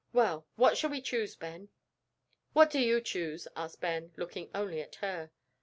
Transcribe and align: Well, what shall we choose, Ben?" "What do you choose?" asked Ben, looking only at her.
Well, 0.13 0.47
what 0.55 0.77
shall 0.79 0.89
we 0.89 0.99
choose, 0.99 1.35
Ben?" 1.35 1.69
"What 2.53 2.71
do 2.71 2.79
you 2.79 3.01
choose?" 3.01 3.47
asked 3.55 3.81
Ben, 3.81 4.11
looking 4.17 4.49
only 4.51 4.81
at 4.81 4.95
her. 4.95 5.29